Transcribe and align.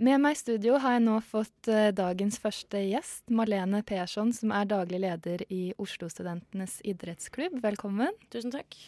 Med 0.00 0.16
meg 0.16 0.32
i 0.32 0.38
studio 0.40 0.78
har 0.80 0.94
jeg 0.96 1.02
nå 1.04 1.18
fått 1.28 1.68
uh, 1.68 1.90
dagens 1.92 2.38
første 2.40 2.80
gjest, 2.86 3.26
Malene 3.36 3.82
Persson, 3.84 4.30
som 4.32 4.54
er 4.56 4.70
daglig 4.70 5.02
leder 5.02 5.44
i 5.52 5.74
Oslo-studentenes 5.76 6.78
idrettsklubb. 6.88 7.58
Velkommen. 7.60 8.16
Tusen 8.32 8.54
takk. 8.54 8.78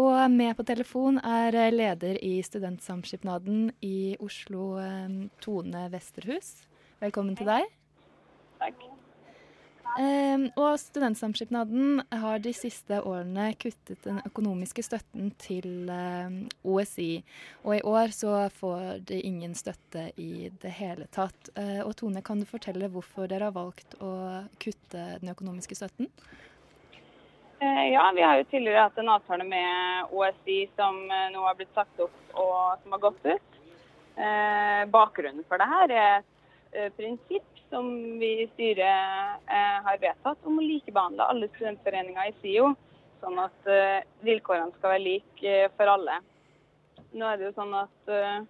Og 0.00 0.18
med 0.34 0.56
på 0.58 0.66
telefon 0.66 1.22
er 1.22 1.54
uh, 1.54 1.68
leder 1.70 2.18
i 2.18 2.40
Studentsamskipnaden 2.42 3.68
i 3.86 4.16
Oslo, 4.18 4.72
um, 4.82 5.28
Tone 5.38 5.86
Westerhus. 5.94 6.56
Velkommen 6.98 7.38
til 7.38 7.46
deg. 7.46 7.70
Takk. 8.58 8.90
Um, 9.98 10.44
og 10.54 10.76
Studentsamskipnaden 10.78 12.02
har 12.22 12.38
de 12.42 12.52
siste 12.54 13.00
årene 13.02 13.48
kuttet 13.58 13.98
den 14.04 14.20
økonomiske 14.28 14.84
støtten 14.86 15.32
til 15.40 15.90
um, 15.90 16.36
OSI. 16.62 17.24
Og 17.64 17.74
i 17.76 17.82
år 17.82 18.14
så 18.14 18.34
får 18.54 19.02
de 19.10 19.18
ingen 19.26 19.56
støtte 19.58 20.06
i 20.20 20.48
det 20.62 20.72
hele 20.78 21.08
tatt. 21.10 21.50
Uh, 21.58 21.82
og 21.82 21.96
Tone, 21.98 22.22
kan 22.22 22.38
du 22.38 22.46
fortelle 22.46 22.90
hvorfor 22.92 23.26
dere 23.30 23.50
har 23.50 23.56
valgt 23.56 23.98
å 23.98 24.12
kutte 24.62 25.06
den 25.22 25.34
økonomiske 25.34 25.80
støtten? 25.80 26.10
Uh, 27.60 27.86
ja, 27.90 28.06
vi 28.14 28.24
har 28.24 28.38
jo 28.38 28.48
tidligere 28.52 28.86
hatt 28.86 29.00
en 29.02 29.14
avtale 29.16 29.48
med 29.48 30.14
OSI 30.14 30.62
som 30.78 31.02
uh, 31.10 31.28
nå 31.34 31.42
har 31.48 31.58
blitt 31.58 31.74
sagt 31.74 31.98
opp 32.06 32.36
og 32.38 32.78
som 32.84 32.94
har 32.94 33.08
gått 33.10 33.24
ut. 33.26 33.46
bakgrunnen 34.92 35.44
for 35.48 35.56
det 35.56 35.66
her 35.70 35.92
er 35.96 36.24
prinsipp 36.96 37.50
som 37.70 38.18
vi 38.18 38.42
i 38.42 38.48
styret 38.54 39.36
eh, 39.46 39.78
har 39.84 39.98
vedtatt 40.02 40.46
om 40.46 40.58
å 40.58 40.64
likebehandle 40.64 41.26
alle 41.32 41.48
studentforeninger 41.54 42.30
i 42.30 42.34
SIO, 42.42 42.72
sånn 43.22 43.38
at 43.42 43.70
eh, 43.70 44.06
vilkårene 44.26 44.74
skal 44.78 44.96
være 44.96 45.04
like 45.04 45.52
eh, 45.64 45.68
for 45.78 45.92
alle. 45.94 46.18
Nå 47.14 47.26
er 47.26 47.38
det 47.38 47.48
jo 47.48 47.56
sånn 47.58 47.76
at 47.78 48.14
eh, 48.14 48.40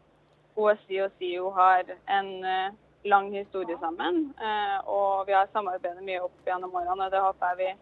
OSI 0.61 1.03
og 1.05 1.19
SIO 1.19 1.51
har 1.57 1.93
en 2.17 2.33
eh, 2.45 2.79
lang 3.13 3.31
historie 3.37 3.77
sammen, 3.81 4.31
eh, 4.41 4.79
og 4.89 5.29
vi 5.29 5.37
har 5.37 5.53
samarbeidet 5.53 6.05
mye 6.07 6.25
opp 6.25 6.49
gjennom 6.49 6.75
årene, 6.81 7.07
og 7.07 7.15
det 7.15 7.25
håper 7.27 7.55
jeg 7.55 7.63
vi 7.65 7.73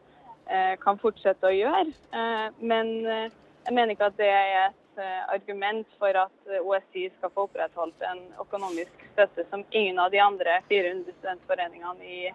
kan 0.80 0.96
fortsette 0.96 1.44
å 1.44 1.52
gjøre. 1.52 1.90
men 2.64 2.86
jeg 3.04 3.74
mener 3.76 3.90
ikke 3.92 4.06
at 4.08 4.14
det 4.16 4.28
er 4.32 4.46
Eh, 4.62 4.72
argument 5.04 5.86
for 5.98 6.16
at 6.16 6.50
eh, 6.50 6.60
OSI 6.62 7.10
skal 7.18 7.30
få 7.34 7.46
opprettholdt 7.48 8.02
en 8.02 8.22
økonomisk 8.40 9.04
støtte 9.12 9.44
som 9.50 9.64
ingen 9.70 9.98
av 9.98 10.10
de 10.10 10.20
andre 10.22 10.60
400 10.68 11.14
studentforeningene 11.18 12.04
i, 12.04 12.32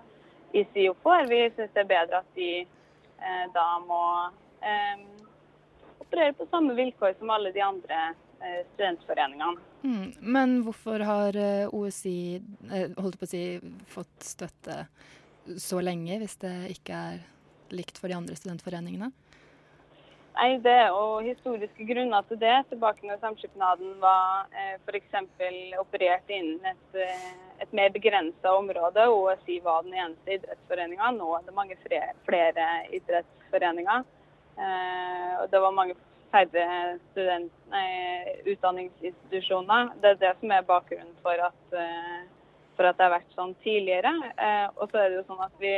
i 0.60 0.66
SIO 0.74 0.96
får. 1.04 1.26
Vi 1.32 1.42
syns 1.56 1.74
det 1.74 1.84
er 1.84 1.92
bedre 1.92 2.22
at 2.24 2.38
de 2.38 2.52
eh, 2.62 3.46
da 3.56 3.68
må 3.88 4.04
eh, 4.62 5.04
operere 6.04 6.36
på 6.38 6.48
samme 6.52 6.76
vilkår 6.78 7.18
som 7.20 7.34
alle 7.34 7.54
de 7.56 7.64
andre 7.66 8.04
eh, 8.12 8.62
studentforeningene. 8.74 9.70
Mm, 9.84 10.08
men 10.20 10.60
hvorfor 10.64 11.04
har 11.04 11.38
OSI 11.76 12.40
holdt 12.96 13.20
på 13.20 13.28
å 13.28 13.34
si, 13.34 13.44
fått 13.92 14.24
støtte 14.24 14.86
så 15.60 15.82
lenge, 15.84 16.22
hvis 16.22 16.38
det 16.40 16.56
ikke 16.78 17.04
er 17.12 17.26
likt 17.76 18.00
for 18.00 18.08
de 18.08 18.16
andre 18.16 18.38
studentforeningene? 18.40 19.12
Nei, 20.34 20.58
Det 20.66 20.90
og 20.92 21.22
historiske 21.28 21.86
grunner 21.86 22.26
til 22.28 22.40
det. 22.42 22.56
Tilbake 22.72 23.06
når 23.06 23.20
samskipnaden 23.22 24.00
var 24.02 24.50
eh, 24.58 24.80
f.eks. 24.82 25.20
operert 25.82 26.34
innen 26.34 26.64
et, 26.72 26.98
eh, 26.98 27.28
et 27.62 27.76
mer 27.78 27.94
begrensa 27.94 28.56
område. 28.58 29.06
OSI 29.14 29.60
var 29.66 29.86
den 29.86 29.94
eneste 29.94 30.40
idrettsforeninga. 30.40 31.12
Nå 31.20 31.30
er 31.38 31.46
det 31.46 31.54
mange 31.54 31.78
flere 31.86 32.68
idrettsforeninger. 32.98 34.10
Eh, 34.58 35.32
og 35.44 35.48
det 35.54 35.62
var 35.62 35.78
mange 35.78 35.98
færre 36.34 36.98
student, 37.12 37.54
nei, 37.70 37.88
utdanningsinstitusjoner. 38.50 39.92
Det 40.02 40.16
er 40.16 40.22
det 40.22 40.36
som 40.40 40.54
er 40.54 40.66
bakgrunnen 40.66 41.14
for 41.22 41.46
at, 41.50 41.66
eh, 41.78 42.24
for 42.76 42.90
at 42.90 42.98
det 42.98 43.06
har 43.06 43.20
vært 43.20 43.36
sånn 43.38 43.54
tidligere. 43.62 44.16
Eh, 44.34 44.68
og 44.78 44.90
så 44.90 44.98
er 44.98 45.10
det 45.10 45.22
jo 45.22 45.28
sånn 45.30 45.46
at 45.46 45.62
vi 45.62 45.76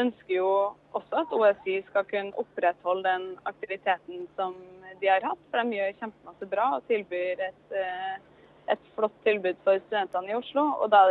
ønsker 0.00 0.34
jo 0.34 0.50
også 0.96 1.22
at 1.22 1.34
OSI 1.34 1.80
skal 1.88 2.06
kunne 2.10 2.36
opprettholde 2.40 3.08
den 3.08 3.26
aktiviteten 3.48 4.26
som 4.36 4.54
de 5.00 5.10
har 5.10 5.24
hatt. 5.24 5.42
For 5.50 5.62
de 5.62 5.78
gjør 5.78 5.98
kjempemasse 6.00 6.48
bra 6.50 6.68
og 6.76 6.86
tilbyr 6.90 7.42
et, 7.48 7.64
eh, 7.72 8.14
et 8.74 8.92
flott 8.96 9.16
tilbud 9.24 9.58
for 9.64 9.80
studentene 9.86 10.32
i 10.32 10.38
Oslo. 10.38 10.68
Og 10.82 10.90
da 10.90 11.04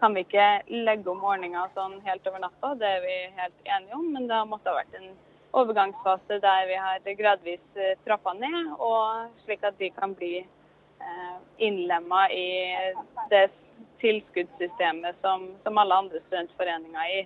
kan 0.00 0.14
vi 0.14 0.24
ikke 0.26 0.48
legge 0.68 1.10
om 1.10 1.24
ordninga 1.24 1.68
sånn 1.74 2.00
helt 2.04 2.26
over 2.28 2.42
natta, 2.44 2.74
det 2.74 2.90
er 2.98 3.00
vi 3.04 3.16
helt 3.40 3.70
enige 3.76 4.00
om. 4.00 4.12
Men 4.12 4.28
det 4.28 4.42
måtte 4.48 4.72
ha 4.72 4.80
vært 4.80 4.98
en 5.00 5.14
overgangsfase 5.56 6.40
der 6.40 6.66
vi 6.68 6.80
har 6.86 7.16
gradvis 7.20 7.64
eh, 7.76 7.96
trappa 8.04 8.34
ned, 8.36 8.74
og 8.78 9.30
slik 9.44 9.64
at 9.64 9.78
de 9.78 9.90
kan 9.90 10.14
bli 10.14 10.40
eh, 10.40 11.36
innlemma 11.58 12.26
i 12.32 12.48
det 13.30 13.48
tilskuddssystemet 14.00 15.16
som, 15.24 15.48
som 15.64 15.78
alle 15.78 15.94
andre 15.94 16.20
studentforeninger 16.26 17.16
i. 17.16 17.22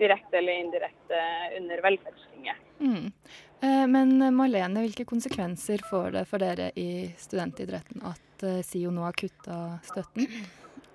Eh, 0.00 0.06
direkte 0.06 0.38
eller 0.38 0.52
indirekte 0.52 1.20
under 1.58 1.82
velferdstinget. 1.82 2.56
Mm. 2.80 3.12
Eh, 3.60 3.86
men 3.86 4.34
Marlene, 4.34 4.80
hvilke 4.80 5.04
konsekvenser 5.04 5.82
får 5.90 6.16
det 6.16 6.24
for 6.30 6.40
dere 6.40 6.70
i 6.76 7.10
studentidretten 7.18 8.02
at 8.08 8.44
eh, 8.46 8.62
SIO 8.64 8.90
nå 8.90 9.04
har 9.04 9.12
kutta 9.12 9.78
støtten? 9.84 10.26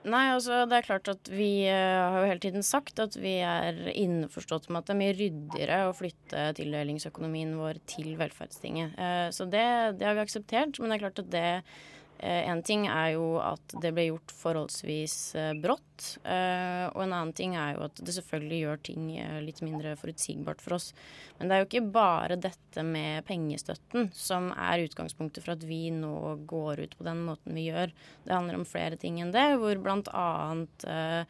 Nei, 0.06 0.28
altså 0.30 0.68
det 0.70 0.78
er 0.78 0.86
klart 0.86 1.08
at 1.10 1.30
Vi 1.34 1.66
uh, 1.66 2.12
har 2.14 2.20
jo 2.22 2.28
hele 2.30 2.42
tiden 2.44 2.62
sagt 2.62 3.00
at 3.02 3.16
vi 3.18 3.40
er 3.42 3.88
innforstått 3.90 4.68
med 4.70 4.84
at 4.84 4.92
det 4.92 4.94
er 4.94 5.00
mye 5.00 5.16
ryddigere 5.18 5.80
å 5.88 5.96
flytte 5.98 6.44
tildelingsøkonomien 6.60 7.56
vår 7.58 7.80
til 7.90 8.12
velferdstinget. 8.20 8.94
Uh, 9.00 9.34
så 9.34 9.50
det, 9.50 9.66
det, 9.98 10.06
har 10.06 10.14
vi 10.14 10.22
akseptert, 10.28 10.78
men 10.78 10.94
det 10.94 11.00
er 11.00 11.04
klart 11.08 11.24
at 11.24 11.32
det 11.34 11.48
Eh, 11.56 11.95
en 12.50 12.62
ting 12.66 12.88
er 12.90 13.14
jo 13.16 13.36
at 13.44 13.76
det 13.82 13.92
ble 13.96 14.08
gjort 14.10 14.34
forholdsvis 14.36 15.16
eh, 15.40 15.52
brått. 15.62 16.18
Eh, 16.24 16.86
og 16.90 17.02
en 17.04 17.14
annen 17.14 17.34
ting 17.38 17.56
er 17.60 17.76
jo 17.76 17.86
at 17.88 18.02
det 18.02 18.16
selvfølgelig 18.18 18.60
gjør 18.64 18.82
ting 18.90 19.08
litt 19.46 19.62
mindre 19.66 19.96
forutsigbart 20.00 20.64
for 20.64 20.78
oss. 20.78 20.90
Men 21.38 21.48
det 21.48 21.56
er 21.56 21.64
jo 21.64 21.70
ikke 21.70 21.94
bare 21.96 22.40
dette 22.42 22.86
med 22.86 23.26
pengestøtten 23.30 24.10
som 24.16 24.52
er 24.52 24.86
utgangspunktet 24.88 25.46
for 25.46 25.56
at 25.56 25.66
vi 25.68 25.88
nå 25.94 26.36
går 26.50 26.86
ut 26.86 26.98
på 26.98 27.08
den 27.08 27.24
måten 27.28 27.56
vi 27.56 27.70
gjør. 27.70 27.94
Det 28.26 28.36
handler 28.36 28.60
om 28.60 28.68
flere 28.68 29.00
ting 29.00 29.22
enn 29.24 29.36
det, 29.36 29.48
hvor 29.62 29.80
blant 29.84 30.12
Eh, 30.86 31.24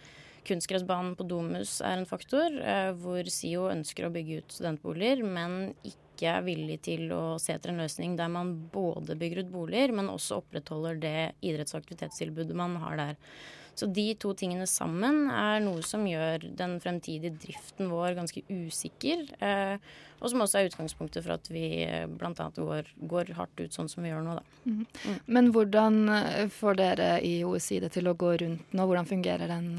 kunstgressbanen 0.46 1.16
på 1.18 1.26
Domus 1.28 1.80
er 1.82 2.00
en 2.00 2.08
faktor, 2.10 2.54
eh, 2.62 2.92
hvor 3.02 3.28
SIO 3.32 3.68
ønsker 3.72 4.08
å 4.08 4.14
bygge 4.14 4.42
ut 4.42 4.56
studentboliger, 4.58 5.24
men 5.26 5.74
ikke 5.88 6.32
er 6.32 6.46
villig 6.46 6.80
til 6.88 7.12
å 7.12 7.36
se 7.42 7.56
etter 7.56 7.74
en 7.74 7.82
løsning 7.84 8.16
der 8.20 8.32
man 8.32 8.54
både 8.72 9.18
bygger 9.20 9.44
ut 9.44 9.52
boliger, 9.52 9.94
men 9.96 10.12
også 10.12 10.40
opprettholder 10.44 11.02
det 11.02 11.20
idretts- 11.44 11.76
og 11.76 11.84
aktivitetstilbudet 11.84 12.56
man 12.56 12.78
har 12.84 12.98
der. 13.02 13.22
Så 13.76 13.90
de 13.92 14.14
to 14.16 14.32
tingene 14.40 14.64
sammen 14.72 15.26
er 15.28 15.60
noe 15.60 15.82
som 15.84 16.06
gjør 16.08 16.46
den 16.56 16.78
fremtidige 16.80 17.36
driften 17.44 17.90
vår 17.92 18.16
ganske 18.16 18.46
usikker. 18.48 19.26
Eh, 19.44 19.76
og 20.22 20.32
som 20.32 20.46
også 20.46 20.62
er 20.62 20.70
utgangspunktet 20.70 21.26
for 21.26 21.36
at 21.36 21.52
vi 21.52 21.84
eh, 21.84 22.06
bl.a. 22.08 22.32
Går, 22.56 22.94
går 23.12 23.34
hardt 23.36 23.60
ut 23.60 23.76
sånn 23.76 23.92
som 23.92 24.06
vi 24.06 24.14
gjør 24.14 24.24
nå, 24.24 24.38
da. 24.40 24.46
Mm. 24.64 24.86
Mm. 24.88 25.20
Men 25.28 25.52
hvordan 25.52 26.02
får 26.56 26.80
dere 26.80 27.14
i 27.20 27.42
OSI 27.44 27.82
det 27.84 27.92
til 27.98 28.08
å 28.08 28.16
gå 28.16 28.38
rundt 28.46 28.72
nå? 28.72 28.88
Hvordan 28.88 29.12
fungerer 29.12 29.52
den 29.52 29.74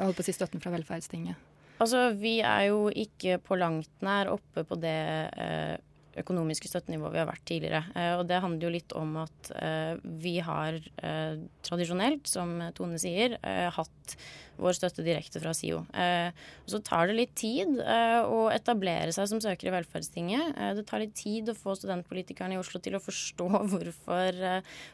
jeg 0.00 0.08
holdt 0.08 0.18
på 0.18 0.24
å 0.24 0.28
si 0.30 0.34
støtten 0.36 0.62
fra 0.62 0.72
Velferdstinget? 0.72 1.48
Altså, 1.80 2.10
vi 2.16 2.38
er 2.44 2.66
jo 2.70 2.88
ikke 2.92 3.38
på 3.44 3.56
langt 3.60 3.92
nær 4.04 4.32
oppe 4.32 4.64
på 4.68 4.76
det 4.80 4.98
eh, 5.40 5.76
økonomiske 6.18 6.68
støttenivået 6.70 7.14
vi 7.14 7.20
har 7.22 7.28
vært 7.28 7.46
tidligere. 7.48 7.82
Eh, 7.94 8.12
og 8.18 8.26
det 8.28 8.40
handler 8.42 8.66
jo 8.66 8.74
litt 8.74 8.94
om 8.98 9.16
at 9.22 9.50
eh, 9.56 9.96
vi 10.22 10.36
har 10.44 10.76
eh, 10.76 11.42
tradisjonelt, 11.66 12.26
som 12.30 12.56
Tone 12.76 12.98
sier, 13.00 13.36
hatt 13.70 14.16
vår 14.60 14.74
støtte 14.76 15.04
direkte 15.06 15.40
fra 15.40 15.54
SIO. 15.56 15.84
Eh, 15.96 16.34
så 16.68 16.80
tar 16.84 17.08
det 17.08 17.16
litt 17.16 17.32
tid 17.38 17.78
å 17.80 18.42
etablere 18.52 19.14
seg 19.14 19.28
som 19.30 19.40
søker 19.40 19.70
i 19.70 19.72
Velferdstinget. 19.72 20.58
det 20.76 20.84
tar 20.88 21.00
litt 21.04 21.14
tid 21.16 21.48
å 21.48 21.56
få 21.56 21.76
studentpolitikerne 21.78 22.58
i 22.58 22.60
Oslo 22.60 22.82
til 22.82 22.98
å 22.98 23.02
forstå 23.02 23.48
hvorfor, 23.72 24.42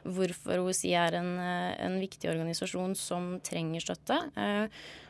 hvorfor 0.05 0.63
OSI 0.63 0.95
er 1.01 1.19
en, 1.19 1.33
en, 1.41 1.99
viktig 2.03 2.31
organisasjon 2.31 2.95
som 2.99 3.35
trenger 3.47 3.83
støtte. 3.89 4.21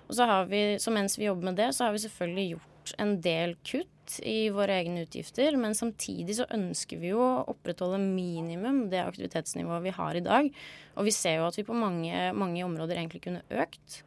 Og 0.07 0.17
så 0.17 0.31
har 0.31 0.49
vi, 0.49 0.63
så 0.81 0.95
mens 0.95 1.19
vi 1.19 1.29
jobber 1.29 1.51
med 1.51 1.61
det, 1.61 1.73
så 1.77 1.89
har 1.89 1.97
vi 1.97 2.05
selvfølgelig 2.07 2.49
gjort 2.55 2.76
en 3.03 3.17
del 3.25 3.57
kutt 3.67 4.21
i 4.23 4.49
våre 4.55 4.77
egne 4.81 5.03
utgifter, 5.07 5.57
men 5.59 5.75
samtidig 5.75 6.39
så 6.39 6.47
ønsker 6.55 7.01
vi 7.03 7.11
jo 7.11 7.23
å 7.25 7.45
opprettholde 7.51 7.99
minimum 8.03 8.87
det 8.93 9.03
aktivitetsnivået 9.03 9.89
vi 9.89 9.97
har 9.97 10.19
i 10.19 10.25
dag. 10.25 10.51
Og 10.97 11.09
vi 11.09 11.15
ser 11.15 11.41
jo 11.41 11.49
at 11.49 11.59
vi 11.59 11.67
på 11.67 11.77
mange, 11.77 12.31
mange 12.37 12.65
områder 12.67 13.01
egentlig 13.01 13.25
kunne 13.27 13.45
økt. 13.51 14.03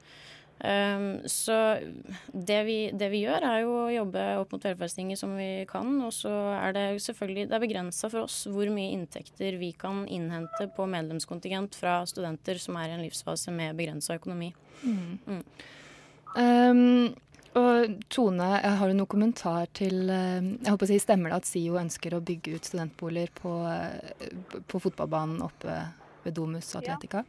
Um, 0.60 1.22
så 1.24 1.56
det 2.34 2.58
vi, 2.68 2.78
det 2.92 3.08
vi, 3.14 3.22
gjør, 3.24 3.46
er 3.48 3.62
jo 3.64 3.76
å 3.86 3.92
jobbe 3.94 4.24
opp 4.42 4.52
mot 4.52 4.66
velferdstinget 4.68 5.22
som 5.22 5.38
vi 5.40 5.64
kan. 5.70 5.88
Og 6.04 6.12
så 6.16 6.34
er 6.58 6.76
det 6.76 6.86
selvfølgelig 7.06 7.48
det 7.48 7.56
er 7.56 7.64
begrensa 7.64 8.10
for 8.12 8.28
oss 8.28 8.42
hvor 8.52 8.72
mye 8.74 8.92
inntekter 8.98 9.60
vi 9.62 9.72
kan 9.80 10.04
innhente 10.12 10.68
på 10.76 10.88
medlemskontingent 10.92 11.80
fra 11.80 12.02
studenter 12.10 12.60
som 12.60 12.80
er 12.80 12.92
i 12.92 12.98
en 12.98 13.06
livsfase 13.06 13.56
med 13.56 13.80
begrensa 13.80 14.20
økonomi. 14.20 14.52
Mm. 14.84 15.18
Mm. 15.28 15.44
Um, 16.36 17.16
og 17.58 17.96
Tone, 18.14 18.50
har 18.62 18.90
du 18.90 18.94
noen 18.94 19.10
kommentar 19.10 19.70
til 19.74 20.12
eh, 20.14 20.52
jeg 20.60 20.70
håper 20.70 20.86
å 20.86 20.92
si, 20.92 21.00
Stemmer 21.02 21.34
det 21.34 21.42
at 21.42 21.50
SIO 21.50 21.80
ønsker 21.82 22.14
å 22.14 22.22
bygge 22.22 22.60
ut 22.60 22.70
studentboliger 22.70 23.34
på, 23.34 23.56
på 24.70 24.84
fotballbanen 24.86 25.42
oppe 25.48 25.82
ved 26.26 26.38
Domus 26.38 26.76
Atletica? 26.78 27.24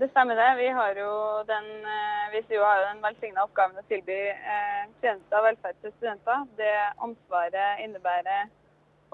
det 0.00 0.08
stemmer 0.10 0.36
det. 0.36 0.54
Vi 0.56 0.68
har 0.68 0.94
jo 0.96 1.12
den, 1.46 1.66
eh, 1.84 2.40
vi 2.48 2.56
har 2.56 2.80
den 2.88 3.02
velsigna 3.02 3.44
oppgaven 3.44 3.78
å 3.78 3.88
tilby 3.88 4.16
eh, 4.30 4.84
tjenester 5.02 5.38
og 5.38 5.46
velferd 5.48 5.76
til 5.82 5.92
studenter. 5.98 6.46
Det 6.56 6.76
ansvaret 7.06 7.82
innebærer 7.84 8.48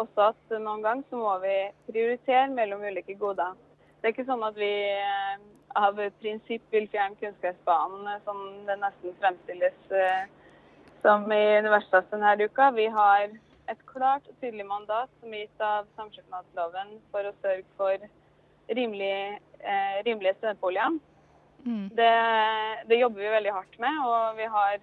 også 0.03 0.31
at 0.31 0.55
noen 0.61 0.85
ganger 0.85 1.09
så 1.11 1.19
må 1.19 1.33
vi 1.43 1.57
prioritere 1.91 2.47
mellom 2.55 2.85
ulike 2.87 3.19
goder. 3.19 3.57
Det 3.99 4.09
er 4.09 4.15
ikke 4.15 4.29
sånn 4.31 4.47
at 4.47 4.59
vi 4.61 4.71
eh, 4.93 5.35
av 5.75 5.99
prinsipp 6.21 6.63
vil 6.71 6.89
fjerne 6.93 7.19
kunstgressbanen, 7.21 8.07
eh, 8.13 8.23
som 8.25 8.43
det 8.69 8.79
nesten 8.81 9.17
fremstilles 9.21 9.91
eh, 9.91 10.29
som 11.03 11.27
i 11.33 11.59
Universitetet 11.59 12.15
denne 12.15 12.37
uka. 12.45 12.71
Vi 12.77 12.87
har 12.87 13.29
et 13.71 13.83
klart 13.91 14.27
og 14.31 14.39
tydelig 14.41 14.67
mandat 14.67 15.11
som 15.21 15.35
er 15.35 15.45
gitt 15.45 15.63
av 15.65 15.87
samskipnadsloven 15.99 16.97
for 17.13 17.27
å 17.27 17.35
sørge 17.43 17.67
for 17.79 18.09
rimelig, 18.79 19.39
eh, 19.61 20.03
rimelige 20.07 20.35
studentboliger. 20.39 20.99
Mm. 21.67 21.89
Det, 21.99 22.13
det, 22.89 22.99
jobber 23.01 23.23
vi 23.23 23.35
veldig 23.37 23.53
hardt 23.53 23.79
med. 23.79 23.99
Og 24.07 24.37
vi 24.37 24.47
har, 24.57 24.79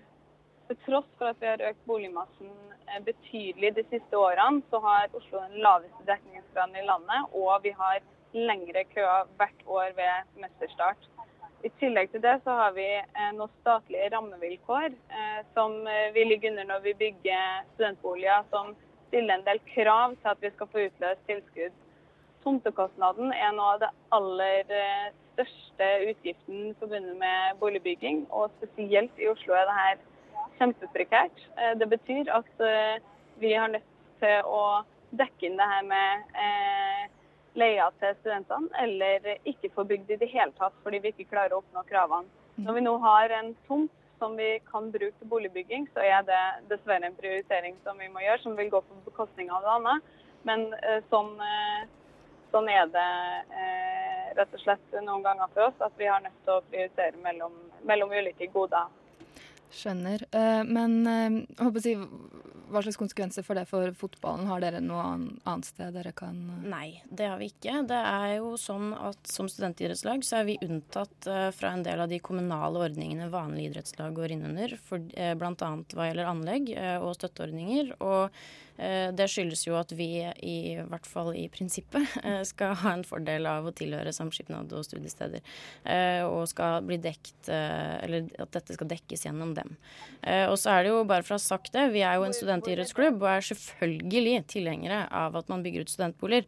til 0.68 0.80
tross 0.86 1.10
for 1.18 1.32
at 1.32 1.40
vi 1.42 1.48
har 1.48 1.66
økt 1.70 1.86
boligmassen 1.88 2.52
eh, 2.88 3.00
betydelig 3.08 3.76
de 3.78 3.86
siste 3.92 4.20
årene, 4.20 4.64
så 4.70 4.82
har 4.84 5.12
Oslo 5.14 5.40
den 5.46 5.64
laveste 5.64 6.08
dekningsgraden 6.08 6.76
i 6.80 6.88
landet. 6.88 7.32
Og 7.32 7.64
vi 7.64 7.76
har 7.80 8.04
lengre 8.34 8.84
køer 8.94 9.28
hvert 9.38 9.66
år 9.66 9.94
ved 9.98 10.30
semesterstart. 10.34 11.10
I 11.64 11.72
tillegg 11.80 12.12
til 12.12 12.24
det 12.24 12.40
så 12.44 12.56
har 12.60 12.74
vi 12.76 12.88
eh, 13.00 13.30
noen 13.38 13.52
statlige 13.62 14.10
rammevilkår 14.12 14.90
eh, 14.92 15.40
som 15.56 15.78
eh, 15.88 16.10
vi 16.16 16.26
ligger 16.28 16.52
under 16.52 16.68
når 16.74 16.84
vi 16.90 16.98
bygger 17.06 17.64
studentboliger, 17.76 18.44
som 18.52 18.74
stiller 19.08 19.38
en 19.38 19.48
del 19.48 19.62
krav 19.72 20.18
til 20.18 20.34
at 20.34 20.44
vi 20.44 20.52
skal 20.52 20.72
få 20.74 20.88
utløst 20.90 21.24
tilskudd 21.30 21.80
Tomtekostnaden 22.44 23.32
er 23.32 23.54
noe 23.56 23.76
av 23.76 23.82
det 23.84 23.90
aller 24.16 24.72
eh, 24.76 25.12
største 25.34 25.88
utgiften 26.10 26.74
forbundet 26.80 27.16
med 27.20 27.60
boligbygging. 27.62 28.26
Og 28.36 28.52
spesielt 28.58 29.22
i 29.22 29.30
Oslo 29.32 29.56
er 29.56 29.70
det 29.70 29.78
her 29.78 30.02
kjempeprekært. 30.60 31.44
Eh, 31.56 31.74
det 31.80 31.88
betyr 31.94 32.32
at 32.36 32.66
eh, 32.68 32.98
vi 33.40 33.54
har 33.56 33.72
nødt 33.72 33.88
til 34.20 34.50
å 34.50 34.84
dekke 35.16 35.48
inn 35.48 35.56
det 35.60 35.70
her 35.70 35.88
med 35.88 36.36
leia 37.60 37.90
til 38.02 38.16
studentene, 38.20 38.70
eller 38.82 39.28
ikke 39.50 39.72
få 39.76 39.86
bygd 39.90 40.14
i 40.16 40.20
det 40.22 40.30
hele 40.32 40.54
tatt 40.58 40.76
fordi 40.86 41.02
vi 41.04 41.14
ikke 41.14 41.30
klarer 41.32 41.56
å 41.56 41.62
oppnå 41.62 41.84
kravene. 41.90 42.30
Mm. 42.56 42.66
Når 42.68 42.78
vi 42.78 42.86
nå 42.86 42.94
har 43.04 43.34
en 43.40 43.52
tomt 43.68 43.92
som 44.22 44.38
vi 44.38 44.56
kan 44.70 44.92
bruke 44.94 45.16
til 45.20 45.30
boligbygging, 45.30 45.90
så 45.94 46.04
er 46.06 46.24
det 46.28 46.42
dessverre 46.70 47.10
en 47.10 47.18
prioritering 47.18 47.76
som 47.84 48.00
vi 48.00 48.08
må 48.14 48.24
gjøre, 48.24 48.42
som 48.44 48.56
vil 48.58 48.72
gå 48.72 48.82
på 48.86 49.02
bekostning 49.08 49.52
av 49.52 49.66
det 49.66 49.74
andre. 49.74 49.98
Men 50.48 50.66
sånn 51.12 51.36
sånn 52.54 52.70
er 52.70 52.90
det 52.94 53.10
eh, 53.58 54.26
rett 54.38 54.54
og 54.54 54.62
slett 54.62 54.98
noen 55.02 55.24
ganger 55.26 55.50
for 55.56 55.70
oss 55.70 55.86
at 55.86 55.96
vi 55.98 56.10
har 56.10 56.22
nødt 56.22 56.38
til 56.46 56.60
å 56.60 56.66
prioritere 56.70 57.22
mellom, 57.24 57.56
mellom 57.90 58.14
ulike 58.14 58.50
goder. 58.54 58.92
Skjønner. 59.74 60.22
Men 60.70 61.00
jeg 61.08 61.58
håper 61.58 61.80
å 61.80 61.84
si, 61.84 61.96
hva 62.74 62.84
slags 62.86 63.00
konsekvenser 63.00 63.46
for 63.46 63.60
det 63.60 63.66
for 63.70 63.94
fotballen? 63.98 64.50
Har 64.50 64.64
dere 64.64 64.82
noe 64.84 65.04
annet 65.06 65.70
sted 65.70 65.94
dere 65.96 66.14
kan 66.18 66.40
uh... 66.50 66.66
Nei, 66.74 67.02
det 67.10 67.30
har 67.32 67.40
vi 67.42 67.52
ikke. 67.54 67.78
Det 67.90 68.00
er 68.00 68.34
jo 68.40 68.56
sånn 68.60 68.92
at 68.98 69.30
som 69.30 69.50
studentidrettslag 69.52 70.26
så 70.26 70.42
er 70.42 70.50
vi 70.50 70.58
unntatt 70.66 71.30
fra 71.56 71.72
en 71.74 71.86
del 71.86 72.04
av 72.04 72.12
de 72.12 72.20
kommunale 72.24 72.84
ordningene 72.90 73.30
vanlige 73.34 73.72
idrettslag 73.72 74.18
går 74.18 74.36
innunder, 74.36 74.76
bl.a. 74.90 75.72
hva 75.94 76.10
gjelder 76.10 76.34
anlegg 76.34 76.74
og 77.00 77.16
støtteordninger. 77.18 77.96
og 78.04 78.30
Eh, 78.73 78.73
det 78.78 79.28
skyldes 79.30 79.68
jo 79.68 79.76
at 79.78 79.92
vi 79.94 80.08
i 80.42 80.76
hvert 80.90 81.06
fall 81.06 81.32
i 81.38 81.46
prinsippet 81.52 82.16
eh, 82.26 82.42
skal 82.48 82.76
ha 82.82 82.94
en 82.98 83.06
fordel 83.08 83.48
av 83.50 83.68
å 83.70 83.74
tilhøre 83.76 84.14
samskipnad 84.16 84.74
og 84.74 84.86
studiesteder. 84.88 85.44
Eh, 85.86 86.22
og 86.26 86.48
skal 86.50 86.82
bli 86.86 86.98
dekt 87.02 87.50
Eller 87.54 88.28
at 88.42 88.52
dette 88.56 88.76
skal 88.76 88.90
dekkes 88.90 89.26
gjennom 89.26 89.54
dem. 89.56 89.76
Og 90.24 90.56
så 90.60 90.72
er 90.74 90.84
det 90.84 90.92
jo 90.92 91.02
bare 91.08 91.26
for 91.26 91.36
å 91.36 91.40
ha 91.40 91.44
sagt 91.44 91.74
det, 91.76 91.86
vi 91.94 92.04
er 92.06 92.18
jo 92.18 92.26
en 92.28 92.36
studentidrettsklubb 92.36 93.18
og 93.22 93.30
er 93.30 93.46
selvfølgelig 93.50 94.34
tilhengere 94.54 95.02
av 95.14 95.36
at 95.40 95.50
man 95.52 95.64
bygger 95.66 95.84
ut 95.84 95.92
studentboliger. 95.92 96.48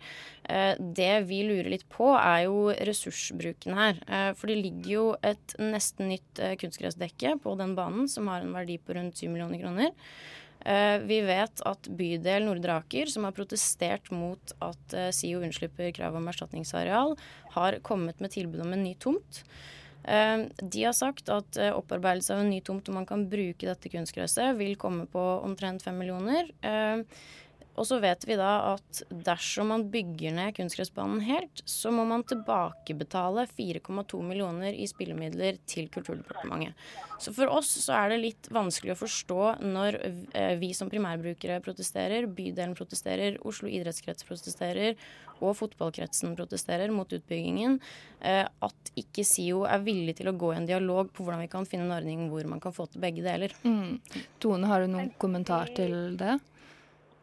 Det 0.79 1.11
vi 1.27 1.41
lurer 1.47 1.69
litt 1.73 1.85
på, 1.91 2.11
er 2.15 2.45
jo 2.45 2.71
ressursbruken 2.87 3.75
her. 3.77 3.99
For 4.39 4.51
det 4.51 4.57
ligger 4.61 4.91
jo 4.93 5.05
et 5.25 5.57
nesten 5.59 6.13
nytt 6.13 6.43
kunstgressdekke 6.61 7.35
på 7.43 7.57
den 7.59 7.75
banen 7.77 8.09
som 8.11 8.31
har 8.31 8.45
en 8.45 8.55
verdi 8.55 8.79
på 8.79 8.95
rundt 8.95 9.19
7 9.19 9.27
millioner 9.27 9.61
kroner. 9.61 9.93
Eh, 10.65 10.97
vi 11.05 11.19
vet 11.21 11.61
at 11.69 11.87
bydel 11.93 12.47
Nordre 12.47 12.79
Aker, 12.79 13.09
som 13.11 13.27
har 13.27 13.35
protestert 13.37 14.09
mot 14.09 14.53
at 14.65 14.97
eh, 14.97 15.11
SIO 15.13 15.43
unnslipper 15.45 15.91
krav 15.93 16.17
om 16.17 16.25
erstatningsareal, 16.31 17.13
har 17.53 17.77
kommet 17.85 18.21
med 18.23 18.33
tilbud 18.33 18.63
om 18.65 18.73
en 18.73 18.81
ny 18.81 18.95
tomt. 18.97 19.43
Eh, 20.09 20.47
de 20.57 20.83
har 20.87 20.97
sagt 20.97 21.29
at 21.33 21.59
opparbeidelse 21.69 22.33
av 22.33 22.41
en 22.41 22.49
ny 22.49 22.63
tomt 22.65 22.89
hvor 22.89 22.97
man 22.97 23.05
kan 23.09 23.27
bruke 23.29 23.69
dette 23.69 23.93
kunstgresset, 23.93 24.57
vil 24.57 24.73
komme 24.81 25.05
på 25.11 25.25
omtrent 25.45 25.85
fem 25.85 26.01
millioner. 26.01 26.49
Og 27.75 27.87
så 27.87 27.99
vet 28.03 28.23
vi 28.27 28.37
da 28.39 28.51
at 28.75 29.01
dersom 29.25 29.71
man 29.73 29.85
bygger 29.91 30.35
ned 30.35 30.55
kunstgressbanen 30.55 31.23
helt, 31.27 31.63
så 31.67 31.91
må 31.91 32.05
man 32.07 32.23
tilbakebetale 32.27 33.45
4,2 33.51 34.21
millioner 34.23 34.75
i 34.75 34.87
spillemidler 34.87 35.59
til 35.67 35.89
Kulturdepartementet. 35.91 36.75
Så 37.19 37.31
for 37.35 37.51
oss 37.51 37.69
så 37.83 37.95
er 37.95 38.11
det 38.11 38.21
litt 38.23 38.49
vanskelig 38.53 38.95
å 38.95 38.99
forstå 38.99 39.41
når 39.63 39.99
eh, 40.05 40.55
vi 40.59 40.71
som 40.75 40.91
primærbrukere 40.91 41.61
protesterer, 41.63 42.27
bydelen 42.27 42.75
protesterer, 42.75 43.39
Oslo 43.47 43.71
idrettskrets 43.71 44.27
protesterer 44.27 44.95
og 45.43 45.55
fotballkretsen 45.59 46.35
protesterer 46.37 46.91
mot 46.95 47.11
utbyggingen, 47.11 47.79
eh, 48.21 48.45
at 48.47 48.91
ikke 48.99 49.25
SIO 49.27 49.65
er 49.67 49.83
villig 49.83 50.17
til 50.19 50.31
å 50.31 50.37
gå 50.39 50.53
i 50.53 50.59
en 50.61 50.67
dialog 50.69 51.11
på 51.11 51.23
hvordan 51.25 51.43
vi 51.43 51.51
kan 51.51 51.67
finne 51.67 51.87
en 51.89 51.95
ordning 51.97 52.27
hvor 52.31 52.47
man 52.47 52.63
kan 52.63 52.75
få 52.75 52.87
til 52.91 53.03
begge 53.03 53.23
deler. 53.25 53.55
Mm. 53.67 53.99
Tone, 54.43 54.71
har 54.71 54.83
du 54.83 54.91
noen 54.91 55.11
kommentar 55.19 55.71
til 55.75 56.15
det? 56.19 56.37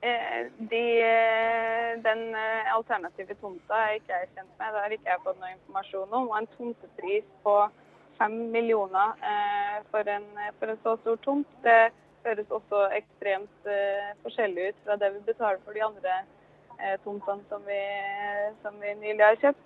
Eh, 0.05 0.47
de, 0.59 1.01
eh, 1.01 2.03
den 2.03 2.35
eh, 2.35 2.75
alternative 2.75 3.35
tomta 3.39 3.77
er 3.85 4.01
ikke 4.01 4.17
jeg 4.17 4.31
kjent 4.35 4.57
med. 4.59 4.73
Det 4.75 4.81
har 4.83 4.95
ikke 4.97 5.11
jeg 5.13 5.23
fått 5.23 5.39
noe 5.39 5.51
informasjon 5.53 6.17
om. 6.19 6.25
Og 6.27 6.39
en 6.41 6.49
tomtepris 6.57 7.29
på 7.45 7.55
fem 8.19 8.35
millioner 8.55 9.15
for 9.91 10.11
en, 10.11 10.27
for 10.59 10.73
en, 10.73 10.81
så 10.83 10.97
stor 11.01 11.21
tomt, 11.25 11.55
det 11.65 11.93
høres 12.27 12.51
også 12.55 12.83
ekstremt 12.99 13.71
forskjellig 14.23 14.69
ut 14.69 14.83
fra 14.85 14.99
det 15.01 15.09
vi 15.15 15.23
betaler 15.31 15.63
for 15.65 15.75
de 15.75 15.83
andre 15.87 16.19
tomtene 17.03 17.43
som 17.51 17.65
vi, 17.67 17.81
som 18.63 18.77
vi 18.83 18.93
nylig 19.01 19.25
har 19.25 19.41
kjøpt. 19.43 19.65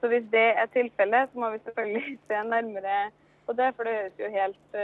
Så 0.00 0.12
hvis 0.12 0.30
det 0.32 0.46
er 0.62 0.72
tilfellet, 0.72 1.28
så 1.32 1.42
må 1.42 1.50
vi 1.52 1.60
selvfølgelig 1.66 2.14
se 2.30 2.40
nærmere 2.52 2.96
på 3.44 3.56
det. 3.58 3.68
For 3.76 3.88
det 3.88 3.98
høres 3.98 4.24
jo 4.24 4.32
helt 4.38 4.80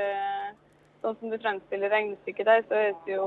Sånn 1.05 1.19
som 1.21 1.29
du 1.29 1.37
fremstiller 1.37 1.93
regnestykket 1.93 2.47
der, 2.49 2.63
så 2.65 2.79
høres 2.81 3.09
jo 3.09 3.25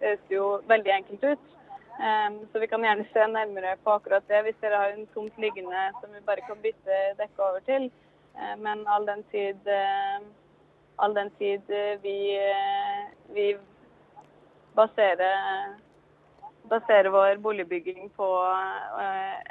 høres 0.00 0.32
jo 0.32 0.48
veldig 0.70 0.92
enkelt 1.00 1.28
ut. 1.32 1.52
Um, 1.96 2.42
så 2.52 2.60
vi 2.60 2.66
kan 2.68 2.82
gjerne 2.84 3.06
se 3.08 3.22
nærmere 3.32 3.76
på 3.84 3.94
akkurat 3.96 4.24
det 4.28 4.42
hvis 4.44 4.58
dere 4.60 4.80
har 4.82 4.90
en 4.92 5.06
tomt 5.14 5.38
liggende 5.40 5.86
som 6.00 6.10
vi 6.12 6.20
bare 6.26 6.44
kan 6.44 6.58
bytte 6.60 6.98
dekket 7.16 7.40
over 7.40 7.62
til. 7.64 7.88
Uh, 8.36 8.52
men 8.60 8.84
all 8.92 9.06
den 9.08 9.22
tid, 9.32 9.56
uh, 9.64 10.20
all 11.00 11.16
den 11.16 11.30
tid 11.38 11.64
uh, 11.72 11.94
vi, 12.02 12.36
vi 13.32 13.46
baserer, 14.76 15.72
baserer, 16.68 17.08
vår 17.08 17.40
boligbygging 17.40 18.10
på 18.16 18.26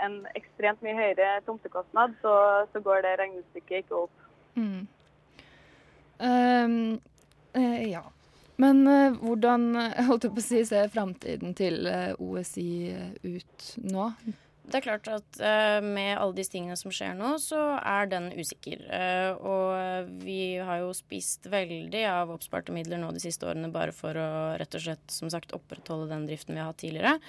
en 0.06 0.20
ekstremt 0.36 0.84
mye 0.86 0.94
høyere 0.94 1.40
tomtekostnad, 1.48 2.14
så, 2.22 2.36
så 2.74 2.82
går 2.84 3.02
det 3.08 3.16
regnestykket 3.24 3.86
ikke 3.86 4.04
opp. 4.04 4.28
Mm. 4.54 4.86
Um, 6.22 7.02
ja. 7.90 8.04
Men 8.62 8.86
uh, 8.88 9.18
hvordan 9.20 9.76
holdt 10.08 10.28
jeg 10.28 10.34
på 10.36 10.42
å 10.42 10.48
si, 10.48 10.64
ser 10.68 10.92
framtiden 10.94 11.56
til 11.58 11.86
uh, 11.90 12.12
eh, 12.14 12.24
OSI 12.24 12.70
ut 13.26 13.70
nå? 13.84 14.10
Det 14.66 14.80
er 14.80 14.86
klart 14.86 15.10
at 15.12 15.42
uh, 15.44 15.82
med 15.84 16.16
alle 16.16 16.38
disse 16.38 16.56
tingene 16.56 16.78
som 16.80 16.94
skjer 16.94 17.14
nå, 17.20 17.36
så 17.44 17.60
er 17.82 18.10
den 18.10 18.32
usikker. 18.34 18.86
Og 19.46 20.16
vi 20.24 20.56
har 20.58 20.82
jo 20.82 20.96
spist 20.98 21.50
veldig 21.52 22.06
av 22.10 22.34
oppsparte 22.34 22.74
midler 22.76 23.02
nå 23.02 23.12
de 23.14 23.22
siste 23.22 23.46
årene 23.50 23.70
bare 23.74 23.94
for 23.96 24.18
å 24.18 24.32
rett 24.58 24.80
og 24.80 24.88
slett 24.88 25.14
som 25.14 25.30
sagt 25.34 25.54
opprettholde 25.58 26.10
den 26.14 26.26
driften 26.30 26.56
vi 26.56 26.64
har 26.64 26.72
hatt 26.72 26.82
tidligere. 26.82 27.20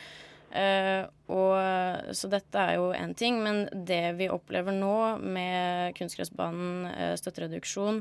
Uh, 0.54 1.04
og, 1.32 2.14
så 2.14 2.30
dette 2.30 2.62
er 2.62 2.78
jo 2.78 2.92
én 2.94 3.12
ting, 3.18 3.40
men 3.42 3.66
det 3.72 4.16
vi 4.20 4.30
opplever 4.32 4.74
nå 4.74 5.18
med 5.20 5.96
kunstgressbanen, 5.98 6.86
støttereduksjon, 7.18 7.98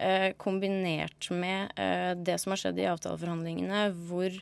uh, 0.00 0.30
kombinert 0.42 1.30
med 1.30 1.72
det 2.26 2.36
som 2.42 2.52
har 2.52 2.60
skjedd 2.60 2.82
i 2.82 2.88
avtaleforhandlingene, 2.90 3.86
hvor 4.08 4.34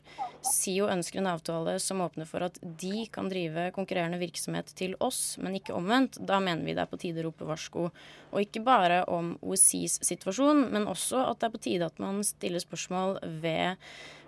SIO 0.44 0.88
ønsker 0.92 1.20
en 1.20 1.30
avtale 1.30 1.76
som 1.80 2.02
åpner 2.04 2.28
for 2.28 2.44
at 2.44 2.58
de 2.60 3.04
kan 3.12 3.28
drive 3.32 3.70
konkurrerende 3.76 4.20
virksomhet 4.20 4.72
til 4.76 4.96
oss, 5.04 5.36
men 5.40 5.56
ikke 5.60 5.76
omvendt. 5.76 6.18
Da 6.20 6.40
mener 6.42 6.64
vi 6.64 6.74
det 6.76 6.84
er 6.84 6.90
på 6.90 7.00
tide 7.00 7.22
å 7.22 7.28
rope 7.28 7.48
varsko. 7.48 7.86
Og 8.32 8.42
ikke 8.42 8.64
bare 8.66 9.04
om 9.12 9.34
OSIs 9.44 10.00
situasjon, 10.04 10.66
men 10.74 10.88
også 10.90 11.22
at 11.28 11.40
det 11.40 11.48
er 11.48 11.54
på 11.54 11.64
tide 11.68 11.88
at 11.88 12.02
man 12.02 12.20
stiller 12.26 12.62
spørsmål 12.62 13.20
ved 13.44 13.80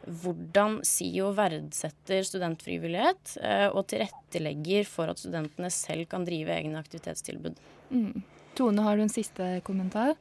hvordan 0.06 0.80
SIO 0.86 1.32
verdsetter 1.36 2.22
studentfrivillighet 2.26 3.36
eh, 3.42 3.66
og 3.68 3.88
tilrettelegger 3.90 4.86
for 4.88 5.10
at 5.10 5.20
studentene 5.20 5.70
selv 5.74 6.06
kan 6.10 6.26
drive 6.26 6.54
egne 6.54 6.78
aktivitetstilbud. 6.78 7.58
Mm. 7.90 8.22
Tone, 8.56 8.86
har 8.86 8.96
du 8.96 9.04
en 9.04 9.12
siste 9.12 9.58
kommentar? 9.66 10.14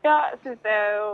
Ja, 0.00 0.14
jeg 0.30 0.38
syns 0.44 0.62
det 0.64 0.72
er 0.72 0.94
jo 0.96 1.10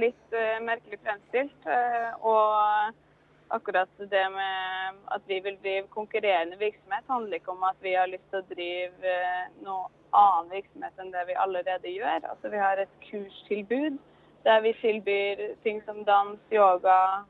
litt 0.00 0.34
uh, 0.34 0.56
merkelig 0.66 0.98
fremstilt. 1.04 1.68
Uh, 1.68 2.26
og 2.26 3.54
akkurat 3.54 4.02
det 4.10 4.24
med 4.34 4.98
at 5.14 5.30
vi 5.30 5.38
vil 5.44 5.58
drive 5.62 5.86
konkurrerende 5.94 6.58
virksomhet, 6.58 7.06
handler 7.06 7.38
ikke 7.38 7.54
om 7.54 7.62
at 7.68 7.78
vi 7.82 7.94
har 7.94 8.10
lyst 8.10 8.26
til 8.32 8.42
å 8.42 8.48
drive 8.50 9.14
uh, 9.14 9.46
noe 9.62 9.86
annen 10.10 10.50
virksomhet 10.56 10.98
enn 10.98 11.14
det 11.14 11.22
vi 11.28 11.38
allerede 11.38 11.94
gjør. 11.94 12.26
Altså 12.32 12.50
Vi 12.50 12.64
har 12.64 12.82
et 12.82 12.96
kurstilbud 13.06 14.00
der 14.44 14.62
vi 14.64 14.72
tilbyr 14.80 15.42
ting 15.64 15.82
som 15.86 16.04
dans, 16.04 16.40
yoga, 16.52 17.24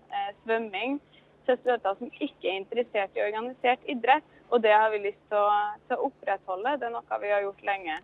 svømming 0.45 1.01
til 1.47 1.59
studenter 1.61 1.97
som 1.99 2.13
ikke 2.21 2.49
er 2.49 2.61
interessert 2.61 3.17
i 3.19 3.25
organisert 3.25 3.91
idrett. 3.91 4.27
Og 4.51 4.63
det 4.63 4.73
har 4.75 4.91
vi 4.91 5.03
lyst 5.05 5.21
til 5.31 5.39
å, 5.39 5.51
til 5.87 5.97
å 5.97 6.09
opprettholde. 6.11 6.79
Det 6.79 6.89
er 6.89 6.95
noe 6.95 7.21
vi 7.23 7.31
har 7.35 7.45
gjort 7.45 7.63
lenge. 7.67 8.01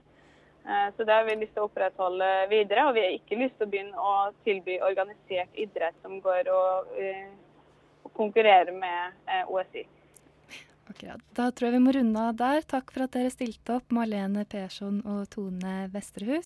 Eh, 0.67 0.95
så 0.97 1.05
det 1.05 1.13
har 1.15 1.27
vi 1.27 1.37
lyst 1.41 1.55
til 1.55 1.65
å 1.65 1.69
opprettholde 1.69 2.31
videre. 2.51 2.87
Og 2.89 2.97
vi 2.97 3.05
har 3.05 3.17
ikke 3.17 3.41
lyst 3.41 3.59
til 3.59 3.69
å 3.69 3.73
begynne 3.73 4.07
å 4.13 4.15
tilby 4.47 4.79
organisert 4.87 5.61
idrett 5.67 5.99
som 6.03 6.19
går 6.23 6.51
og, 6.55 6.97
eh, 7.03 7.29
og 8.07 8.15
konkurrerer 8.19 8.75
med 8.75 9.15
eh, 9.27 9.45
OSI. 9.51 9.87
Akkurat. 10.87 11.23
Da 11.35 11.49
tror 11.51 11.67
jeg 11.67 11.75
vi 11.81 11.83
må 11.83 11.97
runde 11.97 12.29
av 12.31 12.37
der. 12.39 12.63
Takk 12.63 12.93
for 12.95 13.07
at 13.09 13.15
dere 13.17 13.31
stilte 13.35 13.81
opp, 13.81 13.91
Marlene 13.95 14.47
Persson 14.47 15.01
og 15.03 15.25
Tone 15.33 15.89
Vesterhus. 15.91 16.45